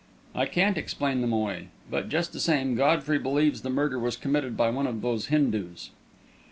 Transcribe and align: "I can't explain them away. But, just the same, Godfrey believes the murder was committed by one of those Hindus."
"I 0.33 0.47
can't 0.47 0.79
explain 0.79 1.21
them 1.21 1.31
away. 1.31 1.67
But, 1.87 2.09
just 2.09 2.33
the 2.33 2.39
same, 2.39 2.73
Godfrey 2.73 3.19
believes 3.19 3.61
the 3.61 3.69
murder 3.69 3.99
was 3.99 4.17
committed 4.17 4.57
by 4.57 4.71
one 4.71 4.87
of 4.87 5.03
those 5.03 5.27
Hindus." 5.27 5.91